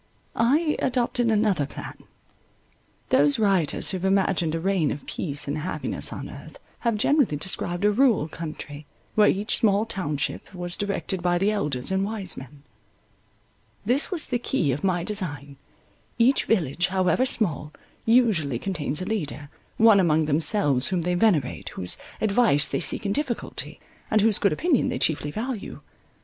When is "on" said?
6.11-6.27